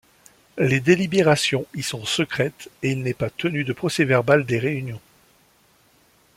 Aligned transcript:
Les 0.57 0.79
délibérations 0.79 1.67
y 1.75 1.83
sont 1.83 2.05
secrètes, 2.05 2.71
et 2.81 2.89
il 2.93 3.03
n'est 3.03 3.13
pas 3.13 3.29
tenu 3.29 3.63
de 3.63 3.71
procès-verbal 3.71 4.47
des 4.47 4.57
réunions. 4.57 4.99